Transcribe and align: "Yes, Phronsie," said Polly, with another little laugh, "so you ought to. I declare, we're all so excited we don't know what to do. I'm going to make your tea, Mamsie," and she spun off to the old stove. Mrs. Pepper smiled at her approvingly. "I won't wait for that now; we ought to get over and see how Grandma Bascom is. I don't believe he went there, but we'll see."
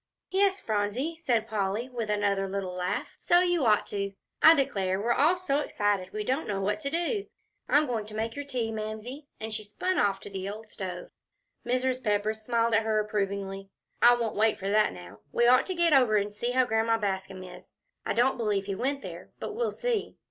"Yes, 0.31 0.59
Phronsie," 0.59 1.15
said 1.17 1.47
Polly, 1.47 1.87
with 1.87 2.09
another 2.09 2.49
little 2.49 2.73
laugh, 2.73 3.13
"so 3.17 3.41
you 3.41 3.67
ought 3.67 3.85
to. 3.85 4.13
I 4.41 4.55
declare, 4.55 4.99
we're 4.99 5.13
all 5.13 5.37
so 5.37 5.59
excited 5.59 6.11
we 6.11 6.23
don't 6.23 6.47
know 6.47 6.59
what 6.59 6.79
to 6.79 6.89
do. 6.89 7.27
I'm 7.69 7.85
going 7.85 8.07
to 8.07 8.15
make 8.15 8.35
your 8.35 8.43
tea, 8.43 8.71
Mamsie," 8.71 9.27
and 9.39 9.53
she 9.53 9.63
spun 9.63 9.99
off 9.99 10.19
to 10.21 10.29
the 10.31 10.49
old 10.49 10.69
stove. 10.69 11.09
Mrs. 11.67 12.03
Pepper 12.03 12.33
smiled 12.33 12.73
at 12.73 12.81
her 12.81 12.99
approvingly. 12.99 13.69
"I 14.01 14.15
won't 14.15 14.35
wait 14.35 14.57
for 14.57 14.71
that 14.71 14.91
now; 14.91 15.19
we 15.31 15.45
ought 15.47 15.67
to 15.67 15.75
get 15.75 15.93
over 15.93 16.17
and 16.17 16.33
see 16.33 16.49
how 16.49 16.65
Grandma 16.65 16.97
Bascom 16.97 17.43
is. 17.43 17.71
I 18.03 18.13
don't 18.13 18.37
believe 18.37 18.65
he 18.65 18.73
went 18.73 19.03
there, 19.03 19.29
but 19.37 19.53
we'll 19.53 19.71
see." 19.71 20.15